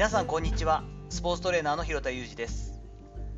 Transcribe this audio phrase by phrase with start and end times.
[0.00, 0.82] 皆さんこんにちは。
[1.10, 2.80] スポーツトレーナーの広田裕二です。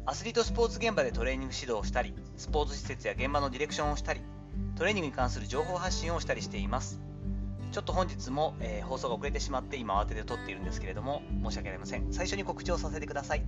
[0.06, 4.20] アスリートスポーツ現場でトレーニング指導をしたりスポーツ施設や現場のディレクションをしたり
[4.76, 7.00] トレーニングに関する情報発信をしたりしています。
[7.72, 12.12] ちょっと本日も、えー、放送が遅れてしまって今慌てて撮っているんですけれども申し訳ありません。
[12.12, 13.42] 最初に告知をさせてください。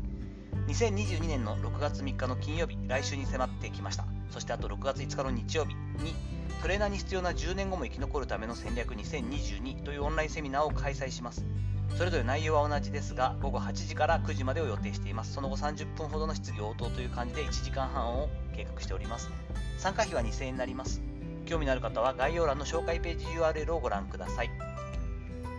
[0.67, 4.07] 2022年の6月3日の金曜日来週に迫ってきました。
[4.31, 6.17] そしてあと6月5日の日曜日に
[6.65, 11.45] トレーナーに必要な10年後も生き残るための戦略2022というオンラインセミナーを開催します。
[11.95, 15.35] それぞれ内容は同じですが午後8時から9時までを予定しています。
[15.35, 19.29] その後30分ほどの質疑応答という感じで1時間半を計画しております。
[19.77, 21.02] 参加費は2000円になります。
[21.45, 24.51] 興味のある方は概要欄の紹介ページ URL をご覧ください。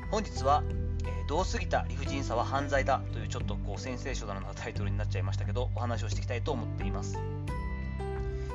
[0.09, 0.63] 本日は
[1.29, 7.19] 「どう過ぎた理不尽さは犯罪だ」というちょっとこうセンセーショナルなタイトルになっちゃいましたけどお話をしていきたいと思っています。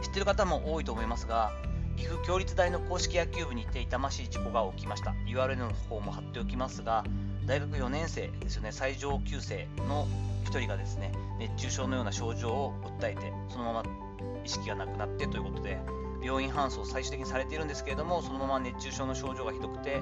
[0.02, 1.52] 知ってる方も多いと思いますが
[1.96, 7.04] 岐阜協立大の公式野球部にて痛ましい事故が起きました URL の方も貼っておきますが
[7.50, 10.06] 大学4年生ですよね、最上級生の
[10.44, 13.82] 1人がですね、熱中症のような症状を訴えて、そのまま
[14.44, 15.78] 意識がなくなってということで、
[16.22, 20.00] 病院搬送最終的にされているんですけれども、そのまま熱中症の症状がひどくて、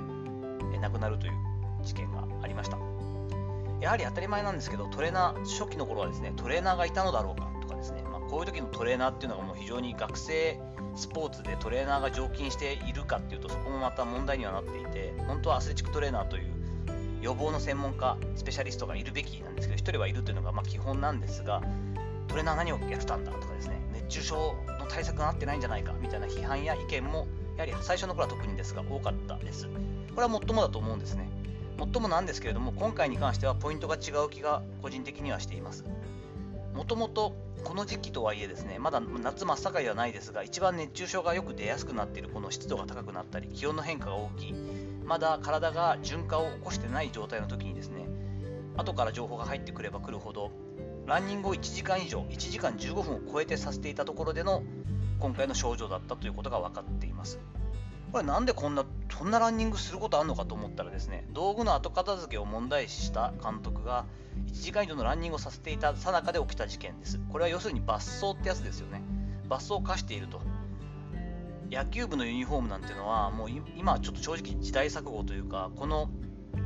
[0.75, 1.33] え亡くなるという
[1.83, 2.77] 事件がありました。
[3.81, 10.61] やはり当たり前なんですけど、トレーナー、初期の頃はですね、トレーナーがいたのだろうかとかですね、こういう時のトレーナーっていうのがもう非常に学生
[10.95, 16.45] スポーツでトレーナーが常勤しているかっていうと、そこもまた問題にはなっていて、本当はアスレチックトレーナーという
[17.23, 21.63] 予防の専門家、スペシャリストがいるべきなんですけど、1人はいるというのがま基本なんですが、
[22.29, 24.37] トレーナー何をやってたんだとかですね、熱中症
[24.79, 29.67] の対策がなってないんじゃないかみたいな批判や意見も、やはり最初の頃は特にですが多かったです。
[30.15, 31.29] これは最もだと思うんですね。
[31.79, 35.85] 最もなんですけれども、今回に関してはポイントが違う気が個人的にはしています。
[36.79, 37.35] もともと
[37.65, 44.55] この時期とはいえですね、まだ夏真っ盛りではないですが、一番熱中症がよく出やすくなっているこの湿度が高くなったり、気温の変化が大きい、
[45.05, 48.07] まだ体が循化を起こしてない状態の時にですね
[48.77, 50.53] 後から情報が入ってくればくるほど
[51.07, 54.63] ランニングを1時間以上1時間15分を超えてさせていたところでの
[55.19, 57.41] 今回の症状だったということが分かっています。
[58.13, 64.07] これなんでこんなそんなランニングすることあるのかと思ったらですね道具の後片付けを問題視した監督が
[64.47, 67.21] 1時間以上のランニングをさせていたさなかで起きた事件です。
[67.31, 69.03] これは要するに罰走ってやつですよね。
[69.49, 70.41] 罰走を課していると。
[71.71, 76.09] 野球部のユニフォームなんていうのはもう今はちょっと正直時代錯誤というかこの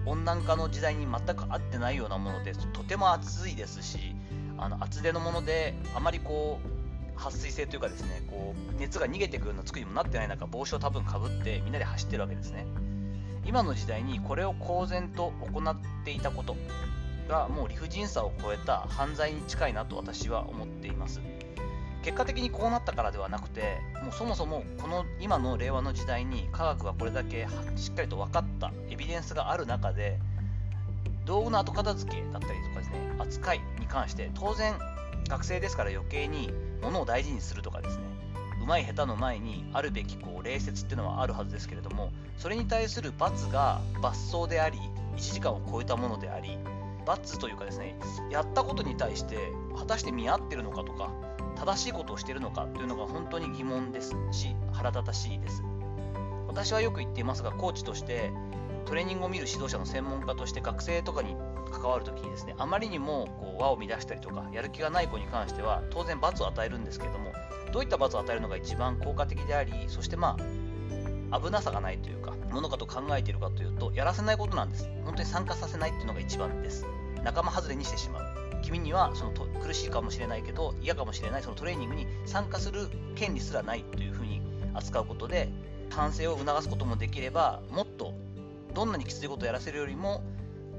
[0.06, 4.14] 温暖化の時代に全く合ってないようなものでとても暑いですし
[4.58, 6.81] あの厚手のものであまりこう
[7.16, 12.66] 撥水性というかですねこう熱が逃げていくような作りもなってない中帽子を多分かぶってみんなで走ってるわけですね。
[13.44, 16.56] 今の時代にこれを公然と行っていたこと
[17.28, 21.20] がもう理不尽さを超えた犯罪に近いなと私は思っています。
[22.02, 27.46] 結果的にこうなったからではなくてもうそもそもこの今の令和の時代に科学がこれだけ
[27.76, 30.18] しっかりと分かったエビデンスがある中で
[31.24, 34.74] 道具の後片付けだったりとかですね扱いに関して当然
[35.28, 36.52] 学生ですから余計に
[36.82, 38.04] 物を大事にするとかですね。
[38.62, 44.78] うまい下手の前にあるべきこう礼節っていうのはあるはずですけれどもそれに対する罰が罰走であり
[45.16, 46.58] 1時間を超えたものであり
[47.04, 47.96] 罰というかですね
[48.30, 49.36] やったことに対して
[49.76, 51.10] 果たして見合ってるのかとか
[51.56, 55.64] 正しいことをしているのかというのが本当に疑問ですし腹立たしいです。
[56.46, 58.30] 私はよく言っていますがコーチとして
[58.86, 61.36] トレーニングを見る指導者の専門家として学生とかに
[61.70, 67.32] 関わるときにですねあまりにもこう輪を乱したりとかやる気がない子に関しては当然罰を与えるんですけども
[67.72, 70.36] どういった罰を与えるのが一番効果的でありそしてま
[71.30, 74.86] あ危なさがないというかものかと考えているかというとやらせないことなんです。
[75.04, 76.84] 本当に参加させないっていうのが一番です。
[77.24, 78.42] 仲間外れにしてしまう。
[78.62, 84.40] 君にはその苦しいかもしれないけど嫌かもしれないそのトレーニングに参加する権利すらないというふうに
[84.72, 85.48] 扱うことで
[85.90, 88.14] 反省を促すこともできればもっと
[88.72, 90.22] どんなにきついことをやらせるよりも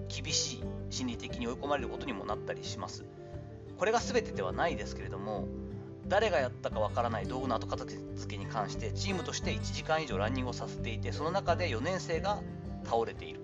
[0.08, 3.06] 厳しい心理的に追い込まれることにもなったりします。
[3.78, 5.48] これが全てではないですけれども
[6.08, 12.42] 誰がやったかわからない道具の後片付けに関してチームとして1時間以上ランニングをさせていてその中で4年生が
[12.84, 13.40] 倒れている。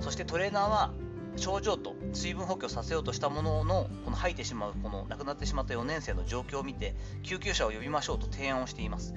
[0.00, 0.92] そしてトレーナーは
[1.36, 9.14] 症状と水分補給をさせようとしたもののこの吐いてしまうこの亡くなってしまった4年生の状況を見て救急車を呼びましょうと提案をしています。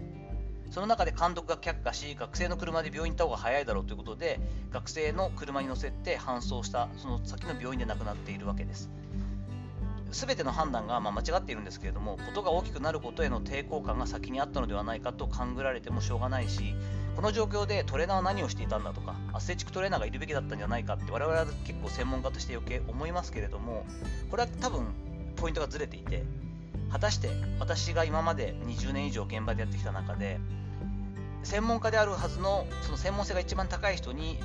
[0.72, 4.40] その中で監督が却下し学生の車で病院に行った方が早いだろうということで
[4.72, 8.90] 学生の車に乗せて搬送したその先の病院で亡くなっているわけです。
[10.12, 16.75] 全ての判断がま間違っているんですけれどもことが大きくなることへの抵抗感が先にあったのではないかと勘ぐられてもしょうがないし
[17.16, 23.86] この状況でトレーナーは何をしていたんだとかアスレチックトレーナーがいるべきだったんじゃないかって我々は結構専門家として余計思いますけれども
[24.30, 24.86] これは多分
[25.36, 26.24] ポイントがずれていて
[26.92, 27.30] 果たして
[27.60, 30.39] 私が今まで20年以上現場でやってきた中で
[31.44, 34.39] 専門家であるはずのその専門性が一番高い人に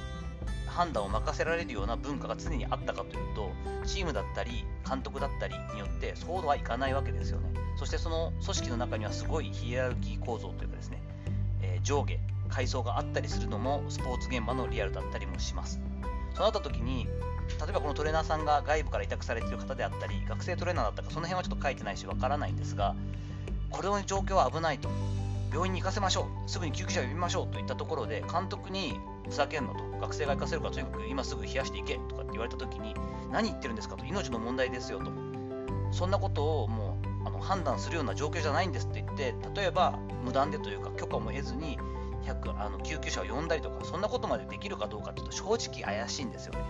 [0.66, 3.50] 判断を任せられるような文化が常にあったかというと
[3.84, 7.50] チームだったり監督だったりによってそうはいかないわけですよね。
[7.78, 11.02] そしてその組織の中にはすごいヒエラルキー構造というかですね、
[11.62, 12.18] えー、上下
[12.48, 15.80] 階層があったりするのもスポーツ現場のリアルだったりもします。
[16.34, 17.06] そうなった時に
[17.60, 22.94] 例えばこのトレーナーさんが外部から委託されている方であったり学生トレーナーだったかその辺はちょっと書いてないしわからないんですが
[23.72, 24.88] これの状況は危ないと。
[25.52, 26.50] 病院に行かせましょう。
[26.50, 29.82] すぐに救急車を呼びましょうといったところで監督にふざけんのと。
[30.00, 32.94] 学生が行かせるからとにかく今すぐ冷やしていけとかって言われた時に
[33.30, 34.04] 何言ってるんですかと。
[34.04, 35.10] 命の問題ですよと。
[35.90, 41.78] そんなことをもうあの判断するような状況じゃないんですって言って例えば無断でというか許可も得ずに
[42.24, 46.60] 100あの救急車を呼んだりとかそんなことまでできるかどうかっていうと正直怪しいんですよね。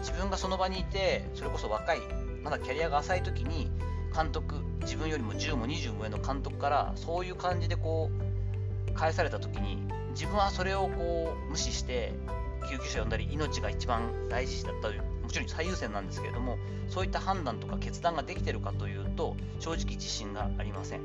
[0.00, 2.00] 自分がその場にいてそれこそ若い
[2.42, 3.70] まだキャリアが浅い時に
[4.14, 8.10] 監督自分よりも10も20も上の監督からそういう感じでこ
[8.88, 9.78] う返された時に
[10.10, 12.12] 自分はそれをこう無視して
[12.70, 16.58] 救急車呼んだり命が一番大事だったもちろん最優先なんですけれども
[16.88, 21.02] そういった判断とか決断ができてるかというと正直自信がありません。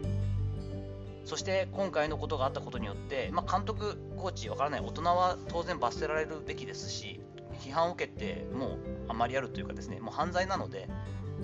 [1.25, 7.21] そして今回のことがあったことによって、まあ、監督、コーチ、わからない大人は当然罰せられるべきですし
[7.63, 8.77] 批判を受けてもう
[9.07, 10.89] あまりやるというかですねもう犯罪なので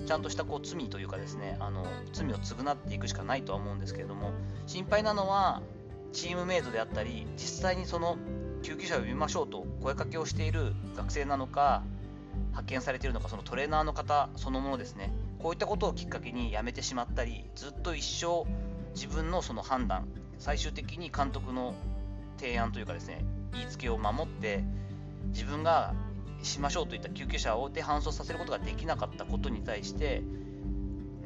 [0.06, 4.32] ちゃんとしたこう罪というかですねあの罪を償っていくしかないとは思うんですけれども
[4.66, 5.62] 心配なのは
[6.12, 8.16] チームメイトであったり実際にその
[8.62, 11.82] 救急車を呼びましょうと声かけをしている学生なのか
[12.48, 18.44] 派遣されているのかそのトレーナーの方そのものですねこういったことをきっかけにやめてしまったりずっと一生
[18.94, 20.08] 自分のその判断
[20.38, 21.74] 最終的に監督の
[22.38, 24.64] 提案というかですね言いつけを守って
[25.28, 25.94] 自分が
[26.42, 30.22] しましょうといった救急車をで搬送させることができなかったことに対して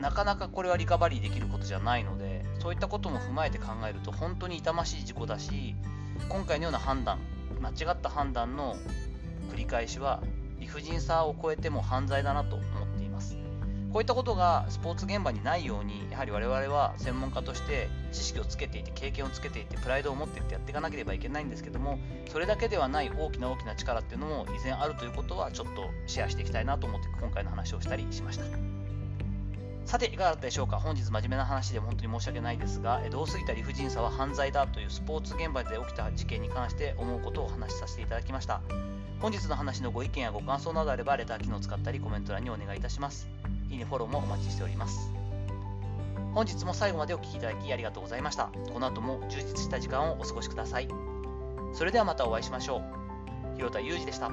[0.00, 5.74] なかなかこれはリカバリーできることじゃないのでそういったことも踏まえて考えると本当に痛ましい事故だし
[6.28, 7.18] 今回のような判断
[7.60, 8.76] 間違った判断の
[9.50, 10.22] 繰り返しは
[10.58, 12.93] 理不尽さを超えても犯罪だなと思って
[13.94, 28.44] こういったことがスポーツ現場にないようにやはり我々は専門家として知識をつけていて経験をつけていてプライドを持っていってやっていかなければいけないんですけどもそれだけではない大きな大きな力っていうのも依然あるということはちょっとシェアしていきたいなと思って今回の話をしたりしました。
[29.86, 30.80] さていかがだったでしょうか？
[30.80, 38.60] 本日真面目な話で本当に申し訳ないですが同過ぎた理不尽さは犯罪だというスポーツ現場で起きた事件に関して思うことをお話しさせていただきました。
[39.20, 43.28] 本日の話のご意見やご感想などあればレター機能を使ったりコメント欄にお願いいたします。
[43.74, 45.12] いいねフォローもお待ちしております。
[46.32, 48.50] 本日も最後までお聴きいただきありがとうございました。
[48.72, 50.88] この後も充実した時間をお過ごしください。
[51.72, 53.56] それではまたお会いしましょう。
[53.56, 54.30] 広田裕二でした。